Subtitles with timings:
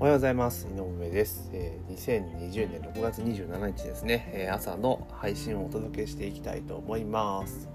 [0.00, 7.68] おはようございます井上です、えー、2020年6月27日ですね、えー、朝の配信をお届けしていきたいと思います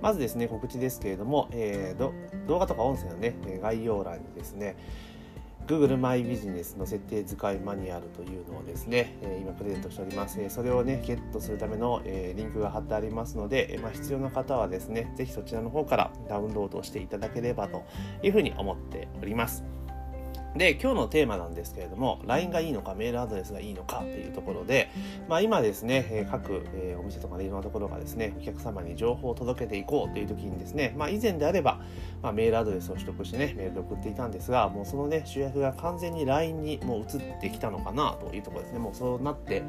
[0.00, 4.76] まずですね告知ですけれども、えー、動画とか音声のね概要欄にですね
[5.66, 10.38] Google マイビジネスの設定使いマニュアルというのをですね、え今プレゼントしております。
[10.48, 17.82] それをね、ゲットするための、えリンクが貼ってありますので、まあ、必要な方はですね、ぜひそちらの方からダウンロードしていただければと
[18.22, 19.64] いうふうに思っております。
[20.56, 24.90] で、今日のテーマなんですけれども、LINE がいいのか、メールアドレスがいいのかっていうところで、
[25.28, 26.66] まあ今ですね、各、
[26.98, 31.80] お店とかでいろんなところがですね、お客様に情報を届けていこうという時にですね、まあ以前であれば、
[32.22, 38.78] まあ、メールアドレスを取得してね、メールで送っていたんですが、もうそのね、主役が完全に LINE にもう移ってきたのかなというところですね。
[38.78, 39.62] もうそうなって、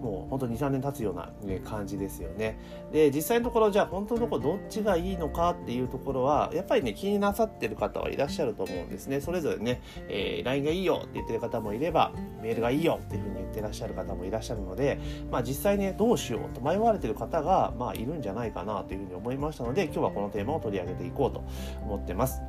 [0.00, 1.30] もう本当2、3年経つような、
[1.64, 2.58] 感じですよね。
[2.92, 9.20] で、実際のところ、じゃあ本当のところどっちがいいのかっていうところは、やっぱりね、気になさってる方はいらっしゃると思うんですね。
[9.20, 14.98] それぞれね、えー、LINE がいいよって言ってる方もいれば、メールがいいよっていうふうに言ってらっしゃる方もいらっしゃるので、
[15.30, 21.44] まあ実際ね、どうしようと迷われてる方が、まあいるんじゃないかなというふうに思いましたので、今日はこのテーマを取り上げていこうと
[21.82, 22.40] 思ってます。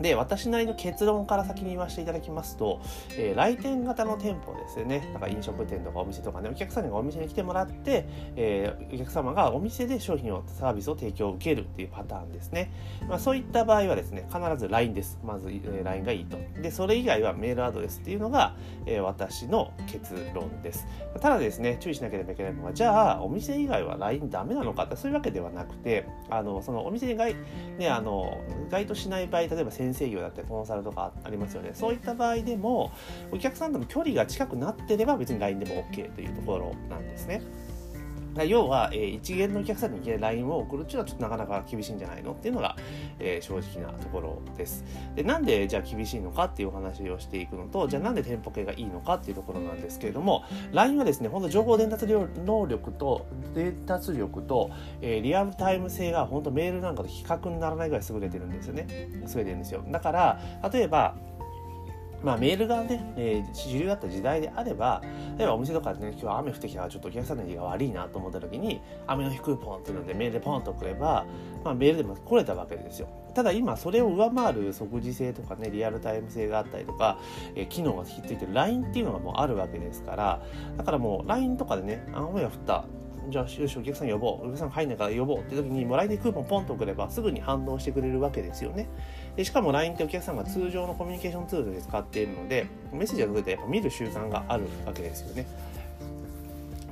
[0.00, 2.80] で、私なりの結論から先に言わせていただきますと、
[3.16, 5.10] えー、来店型の店舗ですよね。
[5.12, 12.72] だから飲食店とかお店とかね、お客さんがお店に来てもらって、えー、お客様がお店で商品を、サービスを提供を受けるっていうパターンですね。
[13.08, 15.18] まあ、そういった場合はですね、必ず LINE です。
[15.24, 16.38] まず、えー、LINE がいいと。
[16.60, 18.54] で、それ以外はメールアドレスっていうのが、
[18.86, 20.86] えー、私の結論です。
[21.20, 27.34] ただですね、注意しなければいけないのは、じゃあ、お店以外は LINE ダメなのかって、そういうわけではなくて、あの、そのお店に該、
[27.78, 28.38] ね、あの、
[28.70, 31.70] 該当しない場合、例えば先生業だったり、コンサルとかありますよね。
[31.74, 32.92] そういった場合でも、
[33.30, 37.42] お客さんとの距離が近くなってれば別に LINE でも OK というところなんですね。
[38.44, 42.32] 要は、えー、一元のお客さんにいきなり LINE を送るっていうのはちょっとなかなか厳しいんじゃないの？
[42.32, 42.76] っていうのが、
[43.18, 44.84] えー、正直なところです。
[45.14, 58.86] で、なんでじゃあ厳しいのかっていうお話をしていくのと、じゃあなんで店舗系がいいのかっていうところなんですけれども、LINE はですね、本当情報伝達能力と、伝達力と、えー、リアルタイム性が本当メールなんかと比較にならないぐらい優れてるんですよね。
[59.12, 59.84] 優れてるんですよ。
[59.88, 60.40] だから、
[60.72, 61.16] 例えば、
[62.22, 65.02] まあ、メールがね、えー、主流だった時代であれば、
[65.38, 71.26] 例えばお店とかでね、今日は雨降ってきたからちょっとお客さんの家が悪いなと思った時に、雨の日クーポンっていうのでメールでポンと送れば、
[71.64, 73.08] まあ、メールでも来れたわけですよ。
[73.34, 77.18] ただ今それを上回る即時性とかね、リアルタイム性があったりとか、
[77.54, 80.42] えー、機能がひっついてる LINE っていうのがもうあるわけですから、
[80.76, 82.84] だからもう LINE とかでね、雨が降った、
[83.30, 84.46] じゃあよしお客さん呼ぼう。
[84.46, 88.88] お客さん入んないから呼ぼうって時にもう LINE でクーポンポンと送ればすぐに反応してくれるわけですよね。
[89.38, 95.46] でしかも LINE ってお客さんが通常のコミュニケーションツールで使っているのでメッセージが届いてやっぱ見る習慣があるわけですよね。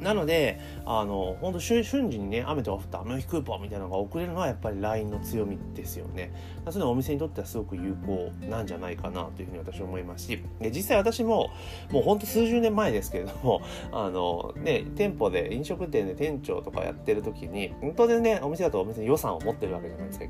[0.07, 6.33] なので、あの、本当瞬時にね、雨とか降った雨の日クーポンみたいなのが送れるのはやっぱり LINE の強みですよね。
[6.67, 11.51] そういうのはお店にとってはすごく有効なんじゃないかなというふうに私は思いますし、で実際私も、
[11.91, 20.27] もう本当数十年前ですけれども、 あの、ね、店舗で、飲食店で店長とかやってる時に、当然ね、お店だとお店に予算を持ってるわけじゃないですか。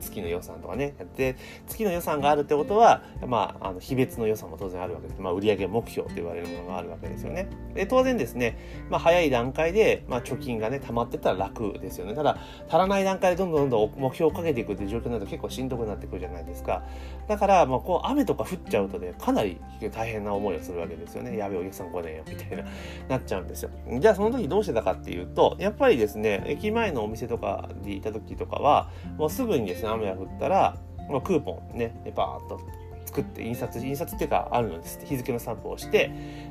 [0.00, 0.94] 月の予算とかね。
[1.16, 1.36] で、
[1.68, 5.20] 月の予算があるってことは、まあ、あの、日別の予算も当然あるわけです。
[5.20, 7.48] まあ、売上目標と言われるものがあるわけですよね。
[7.74, 8.58] で、当然ですね、
[8.90, 12.14] まあ、早い段階で、まあ、貯金がね、溜まってたら楽ですよね。
[12.14, 12.38] ただ、
[12.68, 16.82] 足らない段階でどんどんどんどん目標をかけていくっていう状況になると結構しんどくなってくるじゃないですか。
[17.28, 19.60] だから、まあ、こう、雨とか降っちゃうとね、かなり
[19.92, 21.36] 大変な思いをするわけですよね。
[21.36, 22.64] やべえ、お客さん来ねえよ、みたいな、
[23.08, 23.70] なっちゃうんですよ。
[23.98, 30.76] じゃあ、その時どうしてたかっていうと、やっぱりですね、駅前のお店とかでいた時とかは、もうすぐにですね、雨が降ったら、
[31.10, 32.60] まあ、クーポンね、バーっと
[33.04, 36.10] 作って印刷印刷っていうかあるのです日付のスタンプをして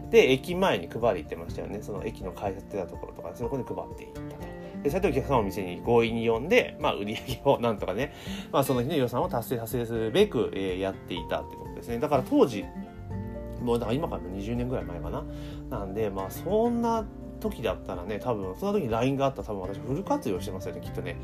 [0.10, 4.54] で駅前に配り行ってましたよねその駅の改札ってたところとかそこで配っていったと。
[4.84, 8.14] で、そうやってお客さんを店に強引に呼んで、まあ、売り上げをなんとかね、
[8.52, 12.00] まあ、その日の予算を達成させるべく、えー、やっていたってことですね。
[12.00, 12.66] だから当時、
[13.62, 15.24] もうだから今から20年ぐらい前かな。
[15.70, 17.06] なんで、まあ、そんな
[17.44, 21.18] 時だったらね、多分、その時に LINE があったら多分私フル活用してますよね、きっとね。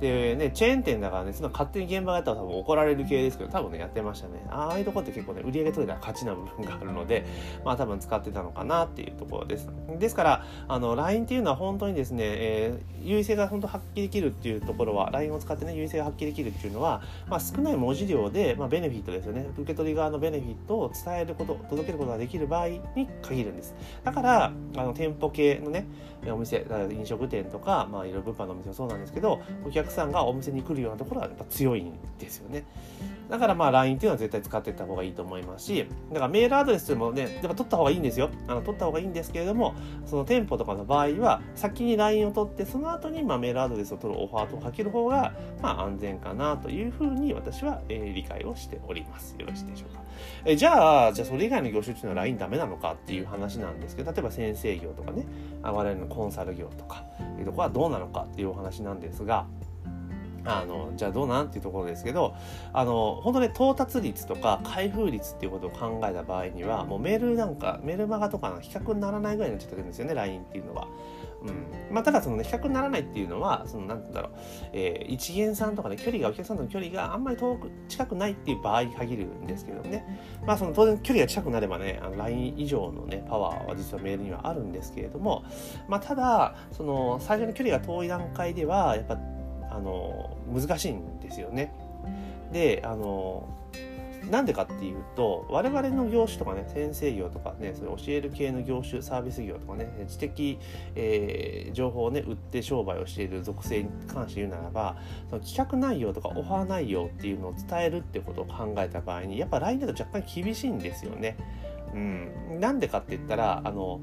[0.00, 4.44] で、ね、チェーン店だからね、その勝手に現場がやったら多分怒られる系ですけど、多分ね、やってましたね。
[4.50, 7.24] ああいうとこって結構ね、売り上げ取れたら勝ちな部分があるので、
[7.64, 9.68] まあ多分使ってたのかなっていうところです。
[9.98, 19.46] ですから、あの、LINE っていうのは本当にですね、えー、優位性が本当発揮できるっていうところは、LINE を使ってね、優位性が発揮できるっていうのは、まあ少ない文字量で、まあベネフィットですよね。
[19.56, 23.74] 受け取り側のベネフィットを伝えること、届けることができる場合に限るんです。
[24.04, 25.86] だから、あの、店舗系のね
[26.26, 32.64] お店飲食店とか、まあ、いろいろ物販のお店もそうなんですけどお客さんがお店に来るようなところはやっぱ強いんですよね。
[33.32, 38.28] だからまあ LINE っていうのは絶対使っていった方がいいと思いますしだからメールアドレスでもねやっぱ取った方がいいんですよ。
[38.46, 39.74] あの取った方がいいんですけれども
[40.04, 45.32] その店舗とかの場合は先に LINE を取ってその後にまあメールアドレスを取るオファーとかける方が
[45.62, 49.34] まあ安全かなというふうに私は、えー、理解をしております。
[49.38, 50.02] よろしいでしょうか。
[50.44, 55.24] えじゃあじゃあそれ以外の業種っていうのは LINE ダメなのかっていう話なんですけど例えば先生業とかね
[55.62, 57.06] 我々のコンサル業とか
[57.38, 59.46] いうとこはどうなのかっていうお話なんですが
[60.44, 62.34] あのじゃあどうなんっていうところですけど
[62.72, 70.88] あの本当ね到達率とか開封率っていうことを考えた場合にはもうメールなんかメールマガとかの比較にならないぐらいになっちゃってるんですよね LINE っていうのは。
[71.42, 71.94] うん。
[71.94, 74.32] まあ、ただその、ね、比較にならないっていうのはそのなんだろう、
[74.72, 80.04] えー、一元さんとかね距離がお客さんとの距離があんまり遠く近くないっていう場合に限るんですけどね、
[80.46, 85.44] まあ、その当然距離が近くなればねあの LINE 以上のねパワーは実はメールにはあるんですけれども、
[85.88, 89.18] まあ、ただその最初の距離が遠い段階ではやっぱ
[89.74, 91.72] あの難しいんですよね。
[92.52, 93.48] であの
[94.30, 100.58] なんでかっていうと我々の業種とかね先生業とかねそれ教える系の業種サービス業とかね知的、
[100.94, 104.96] えー、情報をね売って商売をしている属性に関して言うならば
[105.28, 111.36] その企画内容とかオファー内容っていうのを伝えるっていうことを考えた場合にやっぱ LINE だと若干厳しいんですよね。
[111.92, 114.00] うん、なんでかって言ったらあの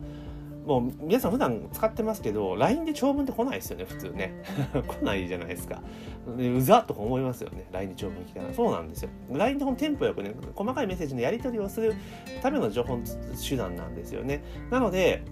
[0.65, 4.43] もう皆さん普段使ってますけど LINE で長文って来ないですよね普通ね。
[4.87, 5.81] 来ないじゃないですか。
[6.37, 9.09] うざっとか思いますよね LINE で長文来たらそうなんですよ。
[9.31, 11.95] LINE でテンポよくね細かいメッセージのやり取りをする
[12.41, 12.99] ための情報
[13.49, 14.43] 手段なんですよね。
[14.69, 15.23] なので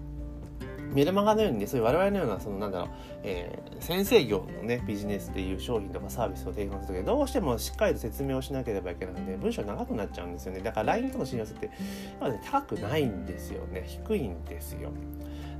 [0.98, 2.90] メルマガのようにね、そういう我々のような、そのなんだろう、
[3.22, 10.62] えー、先生業のね、ビジネスっていう商品とかサービスを提供するときどうしてもしっかりと説明をしなければいけないので、文章長くなっちゃうんですよね。
[10.62, 11.70] だから LINE との親和性って、
[12.20, 13.84] まあね、高くないんですよね。
[13.86, 14.90] 低いんですよ。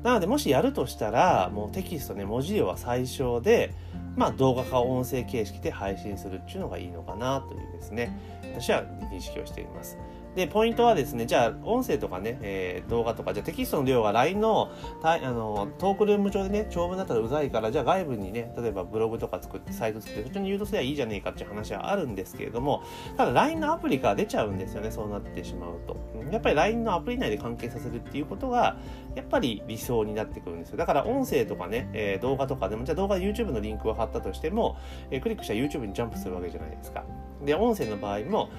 [0.02, 3.76] なので、もしやるとしたら、もうテキストね、文字量は最小で、
[4.16, 8.18] まあ動画か音声形式で配信するっていうのがいいのかなというですね、
[8.56, 10.00] 私は認識をしています。
[10.36, 14.72] で、ポイントはですね、じゃあ、音声とかね、えー、動画とか、じゃあテキストの量が LINE の
[15.02, 22.84] あのトークルーム上でね、長文だったらうざいから、じゃあ外部にね、例えばブログとか作って、サイト作って、そっちに誘導すればいいじゃねえかっていう話はあるんですけれども、
[23.18, 25.98] ただ LINE のアプリから出ちゃうんですよね、そうなってしまうと。
[26.32, 28.78] やっぱり LINE のアプリ内で関係させるっていうことが、
[29.18, 30.78] やっぱり理想になってくるんですよ。
[30.78, 34.78] だから音声とかね、えー、動画とかでも、じゃあ動画 YouTube のリンクを貼ったとしても、
[35.10, 37.04] えー、クリックしたら YouTube にジャンプするわけじゃないですか。
[37.44, 38.50] で、音声の場合も、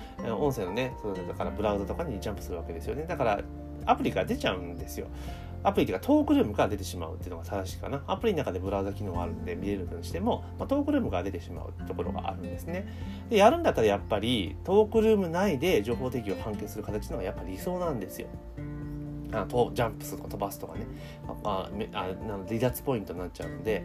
[0.41, 3.05] 音声のね、そうだからブラウザとかにジャンプするわけですよね。
[3.07, 3.41] だから、
[3.87, 5.07] アプリから出ちゃうんですよ。
[5.63, 8.03] アプリというかトークルームから出てしまうっていうのが正しいかな。
[8.07, 12.87] アプリの中でブラウザ機能があるんで見れるにしても、まあ、トークルームから出てしまうところがあるんですね。
[13.29, 18.29] で、やるんだったらやっぱりトークルーム内で情報提供を完結する形のがやっぱ理想なんですよ。
[19.33, 20.87] あとジャンプするとか飛ばすとかね。
[21.45, 22.07] ああ
[22.49, 23.85] 離脱ポイントになっちゃうので。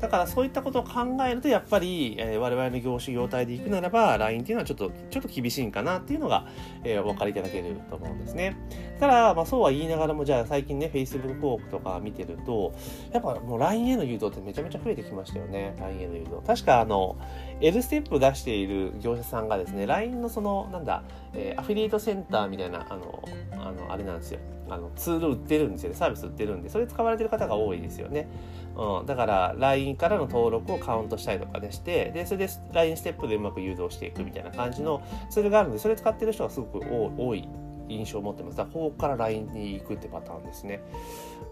[0.00, 6.46] だからそういったことを考えるとやっぱり、えー、我々の業種業態で行くならば LINE っていうのはちょっとちょっと厳しいんかなっていうのが、
[6.84, 8.56] えー、お分かりいただけると思うんですね。
[9.00, 12.74] ただ、まあ、そうは言いながらもじゃあ最近ね Facebook 広告とか見てると
[13.12, 15.74] やっぱもう LINE への誘導ってめちゃめちゃ増えてきましたよね。
[15.80, 16.30] LINE への誘導。
[16.46, 17.16] 確かあの
[17.64, 21.02] L ステップ出している業者さんがですね LINE のそのなんだ、
[21.32, 24.40] えー、アフィリエイトセンターみたいなあのあのあれなんですよ。
[24.68, 25.96] あのツール売ってるんですよね。
[25.96, 26.68] サービス売ってるんで。
[26.68, 28.28] それ使われてる方が多いですよね、
[28.76, 36.80] うん、だから LINE からの登録をカウントしたりとかでしてでそれで LINE ステップでうまく誘導していくみたいな感じのツールがあるんでそれ使ってる人がすごく
[37.18, 37.46] 多い
[37.88, 38.56] 印象を持ってます。
[38.56, 40.80] だからここから LINE に行くってパターンですね。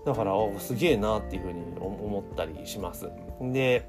[0.06, 3.10] だからおすげえなっていうふうに思ったりします。
[3.40, 3.86] で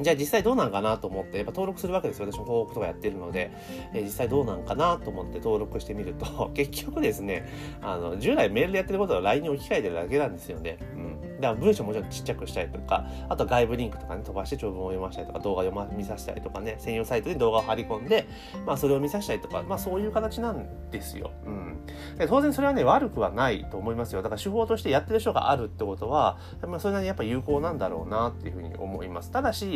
[0.00, 2.30] じゃあ実際どうなんかなと思って、やっぱ登録するわけですよ。
[2.30, 3.50] 私も登録とかやってるので、
[3.92, 7.48] えー、実際どうなんかなと思って登録してみると、 結局ですね、
[7.82, 10.78] あの、従来メールでやってることは LINE に置き換えてるだけなんですよね。
[10.94, 11.40] うん。
[11.40, 18.28] だから文章もちろんちっちゃくしたりとか、あと外部リンクとかね、飛ばして長文を読ませたりとか、動画読ま、見させたりとかね、専用サイトに動画を貼り込んで、
[18.66, 21.30] まあそれを見させたりとか、まあそういう形なんですよ。
[21.46, 21.80] うん。
[22.18, 24.22] で当然それはね、悪くはないと思いますよ。
[24.22, 29.30] だから手法としてやってる人があるってことは、まあそれなりにやっぱ有効なんだろうなっていうふうに思います。
[29.30, 29.69] ただし、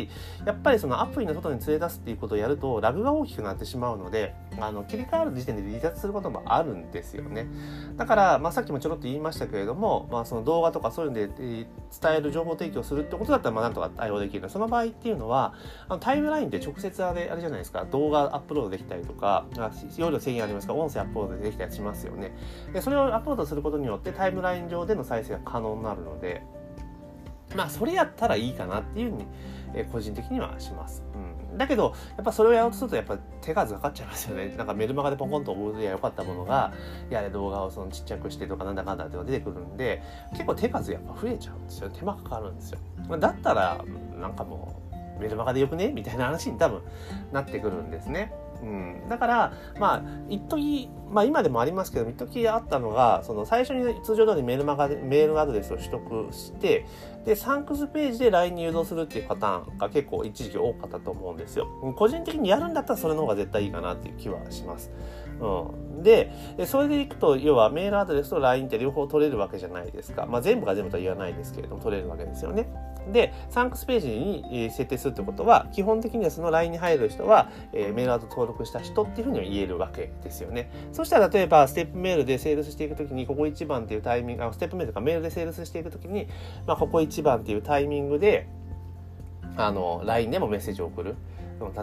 [0.45, 7.47] やっぱりそのアプリの外に連れ出すっていうことをやると、ラグが大きくなってしまうので、あの、切り替わる時点で離脱することもあるんですよね。
[7.97, 11.67] だから、まあさっきもちょろっと言いましたけれども、まあその動画とかそういうので伝
[12.17, 14.49] える情報提供するってことだったら、まあなんとか対応できる。
[14.49, 15.53] その場合っていうのは、
[15.87, 19.45] あのタイムラインって直接あれ、あれじゃないですか、動画アップロードできたりとか、
[19.97, 22.35] 容量制限ありますから、音声アップロードできたりしますよね。
[22.73, 26.43] で、それをアップロードすることによってタイムライン上での再生が可能になるので、
[27.55, 29.25] まあ、それやったらいいかなっていうふうに、
[29.75, 31.03] え個人的にはします。
[31.51, 31.57] うん。
[31.57, 34.53] だけどやっぱそれをやろうとするとやっぱ手数かかっちゃいますよね。
[34.57, 36.73] なんかメルマガでポコンと覚えてりゃよかったものが
[37.09, 40.01] いや動画をそのちっちゃくしてとかなんだかんだってのが出てくるんで
[40.31, 41.89] 結構手数やっぱ増えちゃうんですよ。
[41.89, 42.79] 手間かかるんですよ。
[43.19, 43.83] だったら
[44.19, 44.81] なんかも
[45.17, 45.89] うメルマガでよくね？
[45.89, 46.81] みたいな話に多分
[47.31, 48.33] なってくるんですね
[48.65, 56.85] うん、だからまあ一時まあ今でもありますけど一時あったのがその最初に通常通りメールマガメールアドレスを取得して
[57.25, 61.67] でサンクスページで LINE に誘導するっていうパターンが結構一時期多かったと思うんですよ。
[61.95, 64.91] 個人的にやるんだったらそれの方が絶対いいかなっていう気はします。
[65.39, 66.31] うん、で
[66.65, 72.67] それでいくと要はメールアドレスと LINE って両方取れるわけじゃないですか、まあ、全部が全部とは言わないですけれども取れるわけですよね。
[73.11, 80.71] で、サンクスページに設定するってことは、基本的にはその LINE に入る人は、えー、メールアド登録した人っていうふうには言えるわけですよね。
[80.91, 86.27] そしたら例えば、ステップメールでセールスしていくときに、ここ一番っていうタイミング、あステップメールとかメールでセールスしていくときに、
[86.65, 88.47] まあ、ここ一番っていうタイミングで、
[89.57, 91.15] あの、LINE でもメッセージを送る。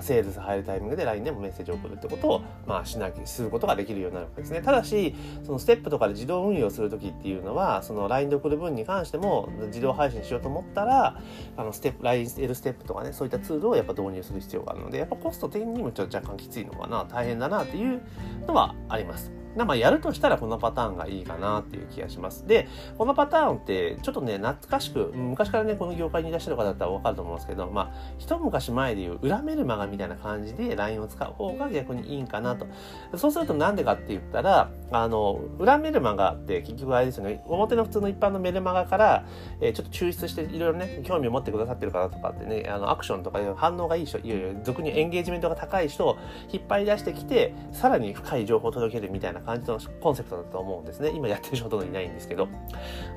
[0.00, 4.62] セールス入るタイミングで LINE でもメッセージを送るってことを、まあ、しなきゃすることができるようになるわけですね。
[4.62, 5.14] ただし、
[5.44, 11.20] そのステップとかで自動運用するときっていうのは、その LINE で送る分に関しても自動配信しようと思ったら、
[11.56, 18.00] あのステップ、LINE、L ステップとかね、そういったツールをやっぱ導入する必要があるので、やっぱコスト的にもちょっと若干きついのかな、大変だなっていう
[18.46, 19.41] のはあります。
[19.56, 22.46] まあ、やるとしたらこのパターンがいいかなっていう気がします。
[22.46, 22.68] で、
[22.98, 32.66] このパターンってちょっとね、懐かしく、昔からね、この業界にいらっしゃる方だったらわかると思うんですけど、まあ、一昔前でいう裏メルマガみたいな感じで LINE を使う方が逆にいいんかなと。
[33.16, 39.26] そうするとなんでかって言ったら、あの、裏メルマガって結局あれですよね、表の普通の一般のメルマガから、
[39.60, 46.16] えー、ちょっと抽出していろいろね、興味を持ってくださってる方とかってね、あの、アクションとか反応がいい人、いやいや、俗にエンゲージメントが高い人を
[46.50, 51.10] 引っ張り出してきて、さらに深い情報を届けるみたいな感じのコンセプトだと思うんですね。
[51.14, 52.48] 今やってる人ほとんどいないんですけど。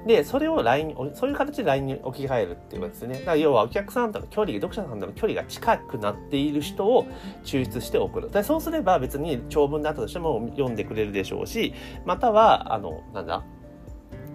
[0.05, 3.19] で、それを LINE、そういう形で LINE に置き換えるっていうことですね。
[3.19, 7.05] だから要はお客さんとの距離、読者さんとの距離が近くなっている人を
[7.43, 8.29] 抽出して送る。
[8.29, 11.73] でそうすれば別に長文であったとしても読んでくれるでしょうし、
[12.05, 13.43] または、あの、なんだ、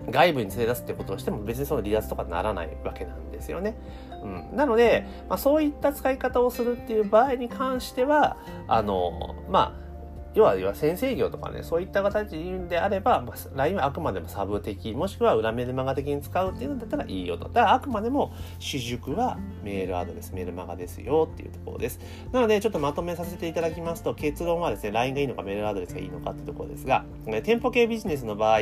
[0.08, 3.76] 外部に連れ出すってことをしても別にその離脱とかならないわけなんですよね。
[4.22, 9.89] うん、なので、まあ、そういった使い方をするっていう場合に関しては、あの、まあ、
[10.34, 12.30] 要は、要は先生業とかね、そういった形
[12.68, 17.44] であれば、まあ、LINE はあくまでもサブ的、もしくは裏メルマガ的に使うっていうのだったらいいよと。
[17.44, 22.00] だからあくまでも主軸はメールアドレス、メルマガですよっていうところです。
[22.32, 27.04] なので、ちょっとまとめさせていただきますと、結論はですね、LINE がいいのかメールアドレスがいいのかっていうところですが、
[27.42, 28.60] 店舗系ビジネスの場合、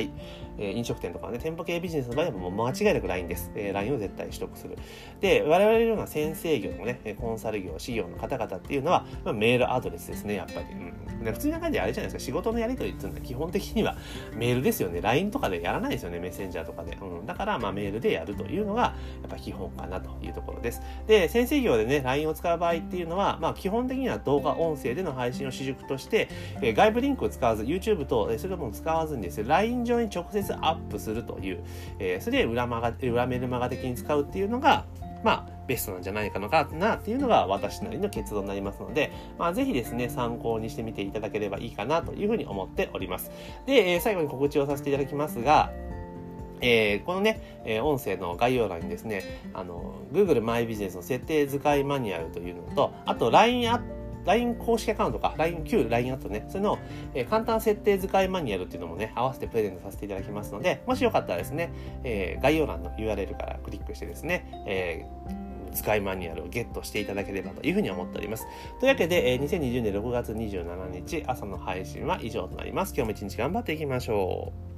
[0.61, 3.53] え飲食店とかね、店舗系ビジネスの場合はもう間違いなく LINE です。
[3.55, 4.77] え LINE を絶対取得する。
[5.21, 10.67] で、我々のような先生業のね、コンサル業、事業の方々っていうのは、まあ、メールアドレスですね、やっぱり。
[11.27, 13.97] うん、普通な感じであれじゃないですか、仕事のやり取りっていうのは基本的には
[14.35, 15.01] メールですよね。
[15.01, 16.97] LINE とかでやらないですよね、メッセンジャーとかで。
[17.01, 18.95] うん、だから、まあメールでやるというのが、や
[19.27, 20.81] っぱ基本かなというところです。
[21.07, 26.29] で、先生業でね、LINE を使う場合っていうのは、まあ基本的には動画、音声での配信を主軸として、
[26.63, 31.61] え外部リンクを使わず、YouTube と、えそういうも使わずにですね、LINE 上に直接アップするという、
[31.99, 34.85] えー、それで裏マガ裏メルマガ的に使うっていうのが、
[35.23, 43.31] まあ、ベストなんじゃないかのかなっていうのが私なりの結論になりますので、まあ、ぜひですね、参考にしてみていただければいいかなというふうに思っております。
[43.67, 45.73] で、えー、最後に告知をさせていただきますが、
[46.61, 49.23] えー、このね、えー、音声の概要欄にですね、
[49.55, 53.98] あの、Google マイビジネスの設定使いマニュアルというのと、あと LINE アップ
[54.29, 56.79] LINE 公式アカウントか、LINE、旧 LINE アットね、それの、
[57.15, 61.73] え、簡単設定使いマニュアルっていうのもね、合わせてプレゼントさせていただきますので、もしよかったらですね、
[62.05, 68.47] え、概要欄の URL からクリックしてですね、えー使いマニュアルをゲットしていただければというふうに思っております。
[68.81, 72.95] というわけで、え、2020年6月27日朝の配信は以上となります。
[72.97, 74.78] 今日も一日頑張っていきましょう。